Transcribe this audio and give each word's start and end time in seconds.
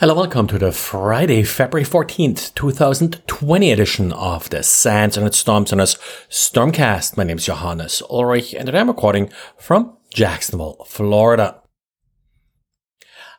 Hello, 0.00 0.14
welcome 0.14 0.46
to 0.46 0.58
the 0.58 0.72
Friday, 0.72 1.42
February 1.42 1.84
14th, 1.84 2.54
2020 2.54 3.70
edition 3.70 4.14
of 4.14 4.48
the 4.48 4.62
SANS 4.62 5.18
and 5.18 5.24
Internet 5.26 5.34
Storm 5.34 5.66
Center's 5.66 5.96
Stormcast. 6.30 7.18
My 7.18 7.24
name 7.24 7.36
is 7.36 7.44
Johannes 7.44 8.02
Ulrich 8.08 8.54
and 8.54 8.74
I'm 8.74 8.88
recording 8.88 9.30
from 9.58 9.98
Jacksonville, 10.14 10.86
Florida. 10.88 11.60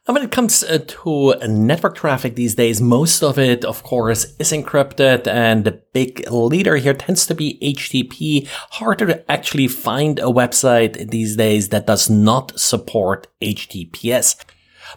And 0.06 0.14
when 0.14 0.24
it 0.24 0.32
comes 0.32 0.64
uh, 0.64 0.78
to 0.86 1.34
network 1.48 1.96
traffic 1.96 2.36
these 2.36 2.54
days, 2.54 2.80
most 2.80 3.24
of 3.24 3.40
it, 3.40 3.66
of 3.66 3.82
course, 3.82 4.36
is 4.38 4.52
encrypted 4.52 5.26
and 5.26 5.66
the 5.66 5.82
big 5.94 6.30
leader 6.30 6.76
here 6.76 6.94
tends 6.94 7.26
to 7.26 7.34
be 7.34 7.58
HTTP. 7.64 8.48
Harder 8.74 9.08
to 9.08 9.32
actually 9.32 9.68
find 9.68 10.20
a 10.20 10.26
website 10.26 11.10
these 11.10 11.36
days 11.36 11.70
that 11.70 11.88
does 11.88 12.08
not 12.08 12.60
support 12.60 13.26
HTTPS. 13.42 14.36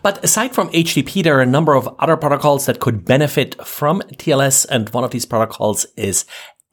But 0.02 0.22
aside 0.24 0.54
from 0.54 0.70
HTTP, 0.70 1.22
there 1.22 1.38
are 1.38 1.42
a 1.42 1.46
number 1.46 1.74
of 1.74 1.94
other 1.98 2.16
protocols 2.16 2.66
that 2.66 2.80
could 2.80 3.04
benefit 3.04 3.54
from 3.66 4.00
TLS, 4.16 4.66
and 4.70 4.88
one 4.90 5.04
of 5.04 5.10
these 5.10 5.26
protocols 5.26 5.86
is 5.96 6.24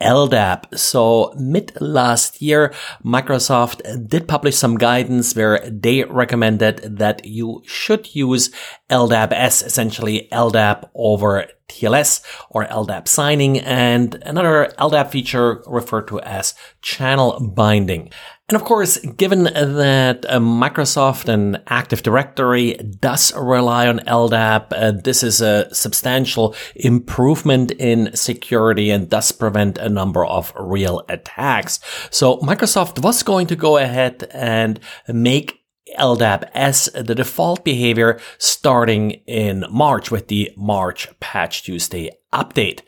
LDAP. 0.01 0.77
So 0.77 1.33
mid 1.37 1.71
last 1.79 2.41
year, 2.41 2.73
Microsoft 3.05 4.07
did 4.07 4.27
publish 4.27 4.55
some 4.55 4.77
guidance 4.77 5.35
where 5.35 5.59
they 5.69 6.03
recommended 6.03 6.97
that 6.97 7.25
you 7.25 7.61
should 7.65 8.13
use 8.15 8.49
LDAP 8.89 9.31
S, 9.31 9.61
essentially 9.61 10.27
LDAP 10.31 10.89
over 10.95 11.47
TLS 11.71 12.21
or 12.49 12.65
LDAP 12.65 13.07
signing 13.07 13.59
and 13.59 14.15
another 14.25 14.73
LDAP 14.77 15.09
feature 15.11 15.63
referred 15.65 16.07
to 16.09 16.19
as 16.21 16.53
channel 16.81 17.39
binding. 17.39 18.11
And 18.51 18.57
of 18.57 18.65
course, 18.65 18.97
given 18.97 19.45
that 19.45 20.25
uh, 20.27 20.39
Microsoft 20.39 21.29
and 21.29 21.61
Active 21.67 22.03
Directory 22.03 22.73
does 22.99 23.33
rely 23.33 23.87
on 23.87 23.99
LDAP, 23.99 24.73
uh, 24.73 24.91
this 24.91 25.23
is 25.23 25.39
a 25.39 25.73
substantial 25.73 26.53
improvement 26.75 27.71
in 27.71 28.13
security 28.13 28.89
and 28.89 29.09
does 29.09 29.31
prevent 29.31 29.77
a 29.77 29.87
number 29.87 30.25
of 30.25 30.51
real 30.59 31.05
attacks. 31.07 31.79
So 32.09 32.39
Microsoft 32.39 33.01
was 33.01 33.23
going 33.23 33.47
to 33.47 33.55
go 33.55 33.77
ahead 33.77 34.27
and 34.33 34.81
make 35.07 35.60
LDAP 35.97 36.49
as 36.53 36.85
the 36.93 37.15
default 37.15 37.63
behavior 37.63 38.19
starting 38.37 39.11
in 39.27 39.65
March 39.69 40.11
with 40.11 40.27
the 40.27 40.51
March 40.55 41.07
Patch 41.19 41.63
Tuesday 41.63 42.11
update. 42.33 42.81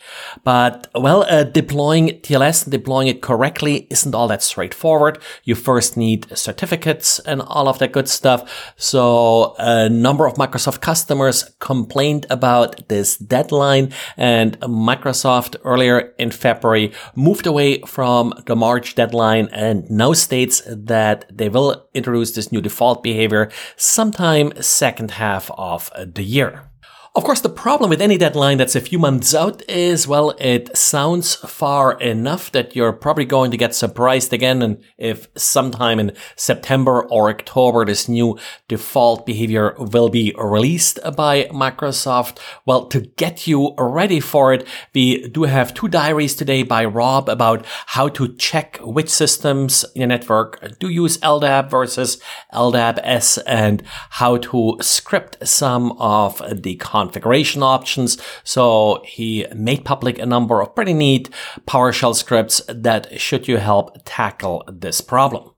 But 0.43 0.87
well, 0.95 1.23
uh, 1.23 1.43
deploying 1.43 2.21
TLS 2.21 2.63
and 2.63 2.71
deploying 2.71 3.07
it 3.07 3.21
correctly 3.21 3.87
isn't 3.89 4.15
all 4.15 4.27
that 4.29 4.41
straightforward. 4.41 5.19
You 5.43 5.55
first 5.55 5.97
need 5.97 6.37
certificates 6.37 7.19
and 7.19 7.41
all 7.41 7.67
of 7.67 7.79
that 7.79 7.91
good 7.91 8.07
stuff. 8.07 8.73
So 8.77 9.55
a 9.59 9.89
number 9.89 10.25
of 10.25 10.35
Microsoft 10.35 10.81
customers 10.81 11.55
complained 11.59 12.25
about 12.29 12.87
this 12.87 13.17
deadline 13.17 13.91
and 14.17 14.59
Microsoft 14.61 15.57
earlier 15.63 16.13
in 16.17 16.31
February 16.31 16.93
moved 17.15 17.45
away 17.45 17.81
from 17.81 18.33
the 18.45 18.55
March 18.55 18.95
deadline 18.95 19.49
and 19.51 19.89
now 19.89 20.13
states 20.13 20.61
that 20.67 21.25
they 21.31 21.49
will 21.49 21.87
introduce 21.93 22.31
this 22.31 22.51
new 22.51 22.61
default 22.61 23.03
behavior 23.03 23.51
sometime 23.75 24.53
second 24.61 25.11
half 25.11 25.51
of 25.51 25.91
the 25.95 26.23
year. 26.23 26.69
Of 27.15 27.25
course, 27.25 27.41
the 27.41 27.49
problem 27.49 27.91
with 27.91 28.01
any 28.01 28.17
deadline 28.17 28.57
that's 28.57 28.75
a 28.75 28.81
few 28.81 28.97
months 28.97 29.35
out 29.35 29.61
is, 29.69 30.07
well, 30.07 30.31
it 30.39 30.75
sounds 30.75 31.35
far 31.35 31.91
enough 31.99 32.51
that 32.53 32.75
you're 32.75 32.91
probably 32.91 33.25
going 33.25 33.51
to 33.51 33.57
get 33.57 33.75
surprised 33.75 34.33
again. 34.33 34.63
And 34.63 34.83
if 34.97 35.27
sometime 35.37 35.99
in 35.99 36.15
September 36.35 37.03
or 37.03 37.29
October, 37.29 37.85
this 37.85 38.09
new 38.09 38.39
default 38.67 39.27
behavior 39.27 39.75
will 39.77 40.09
be 40.09 40.33
released 40.39 40.97
by 41.15 41.43
Microsoft, 41.51 42.39
well, 42.65 42.87
to 42.87 43.01
get 43.01 43.45
you 43.45 43.75
ready 43.77 44.19
for 44.19 44.51
it, 44.51 44.67
we 44.95 45.27
do 45.27 45.43
have 45.43 45.75
two 45.75 45.89
diaries 45.89 46.33
today 46.33 46.63
by 46.63 46.83
Rob 46.83 47.29
about 47.29 47.63
how 47.85 48.07
to 48.07 48.35
check 48.37 48.79
which 48.81 49.09
systems 49.09 49.85
in 49.93 50.01
your 50.01 50.07
network 50.07 50.79
do 50.79 50.89
use 50.89 51.19
LDAP 51.19 51.69
versus 51.69 52.19
LDAP 52.51 52.97
S 53.03 53.37
and 53.37 53.83
how 54.09 54.37
to 54.37 54.77
script 54.81 55.47
some 55.47 55.91
of 55.99 56.41
the 56.63 56.73
content 56.77 57.02
configuration 57.03 57.63
options. 57.63 58.17
So 58.43 59.01
he 59.05 59.45
made 59.55 59.85
public 59.85 60.19
a 60.19 60.25
number 60.25 60.61
of 60.61 60.75
pretty 60.75 60.93
neat 60.93 61.29
PowerShell 61.65 62.15
scripts 62.15 62.61
that 62.67 63.19
should 63.19 63.47
you 63.47 63.57
help 63.57 63.97
tackle 64.05 64.63
this 64.67 65.01
problem. 65.01 65.52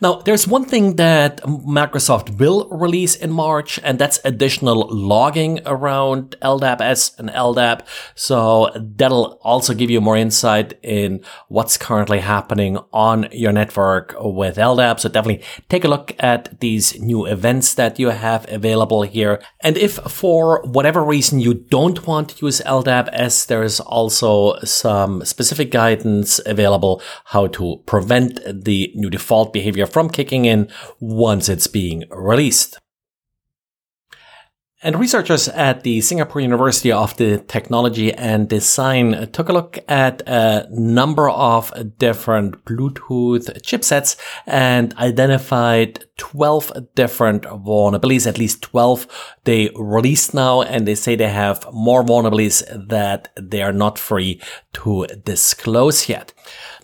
Now, 0.00 0.16
there's 0.16 0.48
one 0.48 0.64
thing 0.64 0.96
that 0.96 1.42
Microsoft 1.42 2.38
will 2.38 2.68
release 2.70 3.14
in 3.14 3.30
March, 3.30 3.78
and 3.84 3.98
that's 3.98 4.18
additional 4.24 4.88
logging 4.90 5.60
around 5.64 6.36
LDAP 6.42 6.80
S 6.80 7.14
and 7.18 7.30
LDAP. 7.30 7.82
So 8.14 8.70
that'll 8.74 9.38
also 9.42 9.74
give 9.74 9.90
you 9.90 10.00
more 10.00 10.16
insight 10.16 10.74
in 10.82 11.20
what's 11.48 11.76
currently 11.76 12.18
happening 12.20 12.78
on 12.92 13.28
your 13.32 13.52
network 13.52 14.14
with 14.18 14.56
LDAP. 14.56 15.00
So 15.00 15.08
definitely 15.08 15.44
take 15.68 15.84
a 15.84 15.88
look 15.88 16.12
at 16.18 16.60
these 16.60 17.00
new 17.00 17.26
events 17.26 17.74
that 17.74 17.98
you 17.98 18.08
have 18.08 18.50
available 18.50 19.02
here. 19.02 19.40
And 19.60 19.76
if 19.76 19.94
for 19.94 20.62
whatever 20.64 21.04
reason 21.04 21.38
you 21.38 21.54
don't 21.54 22.06
want 22.06 22.30
to 22.30 22.46
use 22.46 22.60
LDAP 22.62 23.08
S, 23.12 23.44
there 23.44 23.62
is 23.62 23.78
also 23.78 24.58
some 24.64 25.24
specific 25.24 25.70
guidance 25.70 26.40
available 26.44 27.00
how 27.26 27.46
to 27.48 27.82
prevent 27.86 28.40
the 28.64 28.92
new 28.94 29.10
default 29.10 29.52
behavior 29.52 29.61
from 29.86 30.10
kicking 30.10 30.44
in 30.44 30.68
once 31.00 31.48
it's 31.48 31.66
being 31.66 32.04
released. 32.10 32.78
And 34.84 34.98
researchers 34.98 35.46
at 35.46 35.84
the 35.84 36.00
Singapore 36.00 36.42
University 36.42 36.90
of 36.90 37.16
the 37.16 37.38
Technology 37.38 38.12
and 38.12 38.48
Design 38.48 39.30
took 39.30 39.48
a 39.48 39.52
look 39.52 39.78
at 39.86 40.22
a 40.26 40.66
number 40.70 41.30
of 41.30 41.72
different 41.98 42.64
Bluetooth 42.64 43.62
chipsets 43.62 44.16
and 44.44 44.92
identified 44.96 46.04
12 46.22 46.94
different 46.94 47.42
vulnerabilities, 47.42 48.28
at 48.28 48.38
least 48.38 48.62
12 48.62 49.08
they 49.42 49.70
released 49.74 50.34
now, 50.34 50.62
and 50.62 50.86
they 50.86 50.94
say 50.94 51.16
they 51.16 51.28
have 51.28 51.66
more 51.72 52.04
vulnerabilities 52.04 52.62
that 52.88 53.32
they 53.34 53.60
are 53.60 53.72
not 53.72 53.98
free 53.98 54.40
to 54.72 55.04
disclose 55.24 56.08
yet. 56.08 56.32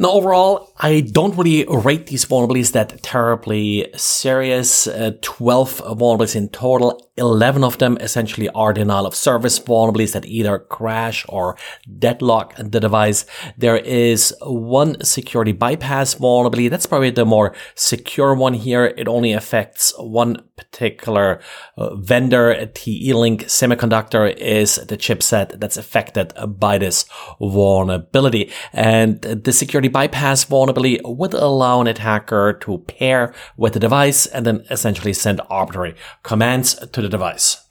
Now, 0.00 0.10
overall, 0.10 0.72
I 0.78 1.00
don't 1.00 1.36
really 1.36 1.64
rate 1.68 2.06
these 2.06 2.24
vulnerabilities 2.24 2.72
that 2.72 3.02
terribly 3.02 3.90
serious. 3.96 4.86
Uh, 4.86 5.12
12 5.22 5.82
vulnerabilities 5.82 6.36
in 6.36 6.48
total. 6.48 7.04
11 7.16 7.64
of 7.64 7.78
them 7.78 7.96
essentially 8.00 8.48
are 8.50 8.72
denial 8.72 9.06
of 9.06 9.14
service 9.14 9.58
vulnerabilities 9.58 10.12
that 10.12 10.26
either 10.26 10.58
crash 10.58 11.26
or 11.28 11.56
deadlock 11.98 12.54
the 12.56 12.78
device. 12.78 13.26
There 13.56 13.76
is 13.76 14.32
one 14.42 15.02
security 15.02 15.52
bypass 15.52 16.14
vulnerability. 16.14 16.68
That's 16.68 16.86
probably 16.86 17.10
the 17.10 17.24
more 17.24 17.54
secure 17.74 18.34
one 18.34 18.54
here. 18.54 18.94
It 18.96 19.08
only 19.08 19.27
affects 19.32 19.92
one 19.98 20.36
particular 20.56 21.40
uh, 21.76 21.94
vendor. 21.96 22.54
Telink 22.74 23.44
Semiconductor 23.44 24.34
is 24.36 24.76
the 24.76 24.96
chipset 24.96 25.60
that's 25.60 25.76
affected 25.76 26.32
by 26.46 26.78
this 26.78 27.04
vulnerability. 27.40 28.52
And 28.72 29.20
the 29.20 29.52
security 29.52 29.88
bypass 29.88 30.44
vulnerability 30.44 31.00
would 31.04 31.34
allow 31.34 31.80
an 31.80 31.86
attacker 31.86 32.54
to 32.62 32.78
pair 32.78 33.34
with 33.56 33.74
the 33.74 33.80
device 33.80 34.26
and 34.26 34.46
then 34.46 34.64
essentially 34.70 35.12
send 35.12 35.40
arbitrary 35.48 35.94
commands 36.22 36.74
to 36.74 37.02
the 37.02 37.08
device. 37.08 37.67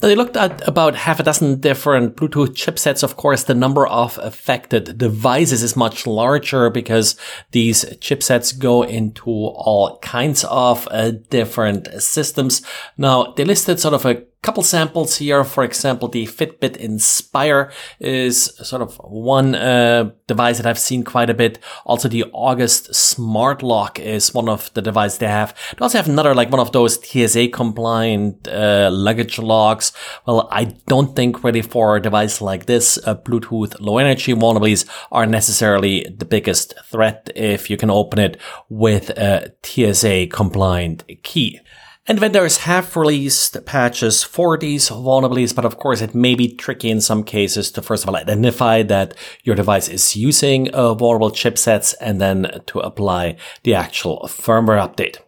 Now, 0.00 0.08
they 0.08 0.14
looked 0.14 0.36
at 0.36 0.66
about 0.66 0.94
half 0.94 1.20
a 1.20 1.22
dozen 1.22 1.60
different 1.60 2.16
Bluetooth 2.16 2.54
chipsets. 2.54 3.02
Of 3.02 3.16
course, 3.16 3.44
the 3.44 3.54
number 3.54 3.86
of 3.86 4.18
affected 4.22 4.98
devices 4.98 5.62
is 5.62 5.76
much 5.76 6.06
larger 6.06 6.70
because 6.70 7.16
these 7.52 7.84
chipsets 8.00 8.56
go 8.58 8.82
into 8.82 9.30
all 9.30 9.98
kinds 9.98 10.44
of 10.44 10.88
uh, 10.90 11.12
different 11.30 11.88
systems. 12.02 12.62
Now, 12.96 13.32
they 13.36 13.44
listed 13.44 13.80
sort 13.80 13.94
of 13.94 14.04
a 14.04 14.22
couple 14.46 14.62
samples 14.62 15.16
here. 15.16 15.42
For 15.42 15.64
example, 15.64 16.06
the 16.08 16.26
Fitbit 16.26 16.76
Inspire 16.76 17.72
is 17.98 18.44
sort 18.62 18.80
of 18.80 18.94
one 18.98 19.56
uh, 19.56 20.12
device 20.28 20.58
that 20.58 20.66
I've 20.66 20.78
seen 20.78 21.02
quite 21.02 21.28
a 21.28 21.34
bit. 21.34 21.58
Also, 21.84 22.08
the 22.08 22.24
August 22.32 22.94
Smart 22.94 23.64
Lock 23.64 23.98
is 23.98 24.32
one 24.32 24.48
of 24.48 24.72
the 24.74 24.82
devices 24.82 25.18
they 25.18 25.26
have. 25.26 25.52
They 25.72 25.82
also 25.82 25.98
have 25.98 26.08
another, 26.08 26.32
like 26.32 26.50
one 26.50 26.60
of 26.60 26.70
those 26.70 26.94
TSA 27.04 27.48
compliant 27.48 28.46
uh, 28.46 28.88
luggage 28.92 29.40
locks. 29.40 29.92
Well, 30.26 30.48
I 30.52 30.76
don't 30.86 31.16
think 31.16 31.42
really 31.42 31.62
for 31.62 31.96
a 31.96 32.00
device 32.00 32.40
like 32.40 32.66
this, 32.66 32.98
uh, 33.04 33.16
Bluetooth 33.16 33.74
low 33.80 33.98
energy 33.98 34.32
vulnerabilities 34.32 34.88
are 35.10 35.26
necessarily 35.26 36.06
the 36.16 36.24
biggest 36.24 36.74
threat 36.84 37.30
if 37.34 37.68
you 37.68 37.76
can 37.76 37.90
open 37.90 38.20
it 38.20 38.40
with 38.68 39.10
a 39.10 39.52
TSA 39.64 40.28
compliant 40.28 41.02
key. 41.24 41.60
And 42.08 42.20
vendors 42.20 42.58
have 42.58 42.94
released 42.94 43.64
patches 43.66 44.22
for 44.22 44.56
these 44.56 44.90
vulnerabilities, 44.90 45.52
but 45.52 45.64
of 45.64 45.78
course 45.78 46.00
it 46.00 46.14
may 46.14 46.36
be 46.36 46.54
tricky 46.54 46.88
in 46.88 47.00
some 47.00 47.24
cases 47.24 47.72
to 47.72 47.82
first 47.82 48.04
of 48.04 48.08
all 48.08 48.14
identify 48.14 48.84
that 48.84 49.14
your 49.42 49.56
device 49.56 49.88
is 49.88 50.14
using 50.14 50.72
uh, 50.72 50.94
vulnerable 50.94 51.32
chipsets 51.32 51.94
and 52.00 52.20
then 52.20 52.62
to 52.66 52.78
apply 52.78 53.36
the 53.64 53.74
actual 53.74 54.20
firmware 54.28 54.78
update. 54.78 55.18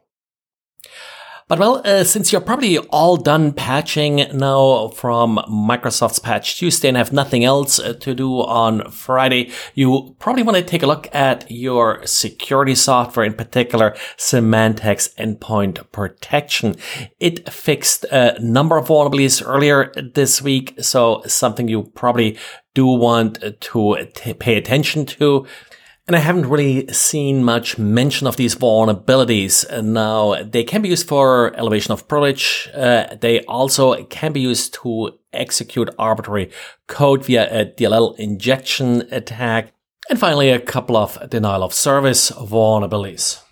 But 1.49 1.61
well, 1.61 1.81
uh, 1.83 2.05
since 2.05 2.31
you're 2.31 2.43
probably 2.43 2.77
all 2.77 3.17
done 3.17 3.55
patching 3.55 4.17
now 4.35 4.89
from 4.89 5.39
Microsoft's 5.49 6.19
Patch 6.19 6.59
Tuesday 6.59 6.89
and 6.89 6.97
have 6.99 7.11
nothing 7.11 7.43
else 7.43 7.79
uh, 7.79 7.95
to 7.95 8.15
do 8.15 8.43
on 8.43 8.91
Friday, 8.91 9.50
you 9.75 10.15
probably 10.19 10.43
want 10.43 10.59
to 10.59 10.62
take 10.62 10.83
a 10.83 10.87
look 10.87 11.09
at 11.15 11.50
your 11.50 12.05
security 12.05 12.75
software, 12.75 13.25
in 13.25 13.33
particular 13.33 13.93
Symantec's 14.19 15.09
Endpoint 15.15 15.91
Protection. 15.91 16.77
It 17.19 17.51
fixed 17.51 18.05
a 18.12 18.39
number 18.41 18.77
of 18.77 18.89
vulnerabilities 18.89 19.43
earlier 19.43 19.91
this 19.97 20.43
week, 20.43 20.75
so 20.83 21.23
something 21.27 21.67
you 21.67 21.85
probably 21.94 22.37
do 22.75 22.85
want 22.89 23.41
to 23.41 24.05
t- 24.05 24.35
pay 24.35 24.59
attention 24.59 25.06
to. 25.06 25.47
And 26.08 26.16
I 26.16 26.20
haven't 26.20 26.49
really 26.49 26.90
seen 26.90 27.44
much 27.44 27.76
mention 27.76 28.26
of 28.26 28.37
these 28.37 28.55
vulnerabilities. 28.55 29.66
Now, 29.84 30.43
they 30.43 30.64
can 30.64 30.81
be 30.81 30.88
used 30.88 31.06
for 31.06 31.55
elevation 31.55 31.93
of 31.93 32.08
privilege. 32.08 32.66
Uh, 32.75 33.14
they 33.20 33.43
also 33.44 34.02
can 34.05 34.32
be 34.32 34.40
used 34.40 34.72
to 34.82 35.19
execute 35.34 35.90
arbitrary 35.99 36.50
code 36.87 37.26
via 37.26 37.46
a 37.60 37.66
DLL 37.66 38.19
injection 38.19 39.06
attack. 39.12 39.75
And 40.08 40.19
finally, 40.19 40.49
a 40.49 40.58
couple 40.58 40.96
of 40.96 41.28
denial 41.28 41.62
of 41.62 41.75
service 41.75 42.31
vulnerabilities. 42.31 43.43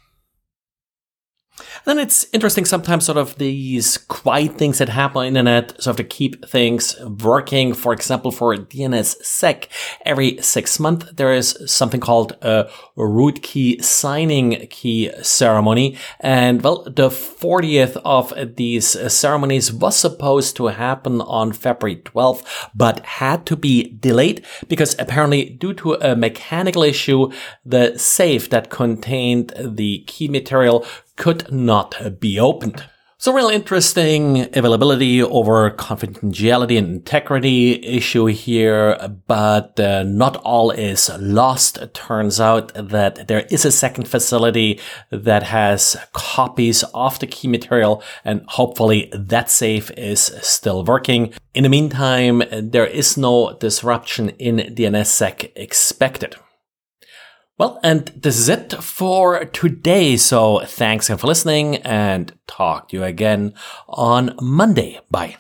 Then 1.84 1.98
it's 1.98 2.26
interesting 2.32 2.64
sometimes 2.64 3.06
sort 3.06 3.18
of 3.18 3.38
these 3.38 3.96
quiet 3.96 4.58
things 4.58 4.78
that 4.78 4.88
happen 4.88 5.18
on 5.18 5.22
the 5.24 5.28
internet 5.28 5.82
sort 5.82 5.92
of 5.92 5.96
to 5.96 6.04
keep 6.04 6.46
things 6.46 6.96
working. 7.22 7.74
For 7.74 7.92
example, 7.92 8.30
for 8.30 8.56
DNSSEC, 8.56 9.68
every 10.04 10.42
six 10.42 10.78
months 10.80 11.12
there 11.12 11.32
is 11.32 11.56
something 11.66 12.00
called 12.00 12.36
a 12.42 12.68
root 12.96 13.42
key 13.42 13.80
signing 13.80 14.66
key 14.68 15.10
ceremony. 15.22 15.96
And 16.20 16.62
well, 16.62 16.82
the 16.84 17.08
40th 17.08 17.96
of 18.04 18.56
these 18.56 19.12
ceremonies 19.12 19.72
was 19.72 19.96
supposed 19.96 20.56
to 20.56 20.66
happen 20.66 21.20
on 21.20 21.52
February 21.52 21.96
12th, 21.96 22.44
but 22.74 23.00
had 23.00 23.46
to 23.46 23.56
be 23.56 23.90
delayed 23.90 24.44
because 24.68 24.96
apparently 24.98 25.50
due 25.50 25.74
to 25.74 25.94
a 25.94 26.16
mechanical 26.16 26.82
issue, 26.82 27.30
the 27.64 27.98
safe 27.98 28.50
that 28.50 28.70
contained 28.70 29.52
the 29.56 30.04
key 30.06 30.28
material 30.28 30.84
could 31.16 31.50
not 31.52 32.20
be 32.20 32.38
opened. 32.38 32.84
So 33.18 33.32
real 33.32 33.48
interesting 33.48 34.42
availability 34.54 35.22
over 35.22 35.70
confidentiality 35.70 36.76
and 36.76 36.88
integrity 36.88 37.82
issue 37.82 38.26
here, 38.26 38.98
but 39.26 39.80
uh, 39.80 40.02
not 40.02 40.36
all 40.44 40.70
is 40.70 41.10
lost. 41.18 41.78
It 41.78 41.94
turns 41.94 42.38
out 42.40 42.72
that 42.74 43.26
there 43.26 43.46
is 43.50 43.64
a 43.64 43.72
second 43.72 44.06
facility 44.06 44.80
that 45.10 45.44
has 45.44 45.96
copies 46.12 46.84
of 46.92 47.18
the 47.18 47.26
key 47.26 47.48
material 47.48 48.02
and 48.22 48.44
hopefully 48.48 49.10
that 49.14 49.48
safe 49.48 49.90
is 49.92 50.20
still 50.42 50.84
working. 50.84 51.32
In 51.54 51.62
the 51.62 51.70
meantime, 51.70 52.42
there 52.52 52.86
is 52.86 53.16
no 53.16 53.56
disruption 53.58 54.28
in 54.38 54.56
DNSSEC 54.58 55.52
expected. 55.56 56.36
Well, 57.58 57.80
and 57.82 58.06
this 58.08 58.38
is 58.38 58.48
it 58.48 58.72
for 58.82 59.46
today. 59.46 60.16
So 60.18 60.60
thanks 60.60 61.08
again 61.08 61.16
for 61.16 61.26
listening 61.26 61.76
and 61.76 62.32
talk 62.46 62.88
to 62.90 62.96
you 62.96 63.04
again 63.04 63.54
on 63.88 64.34
Monday. 64.40 65.00
Bye. 65.10 65.34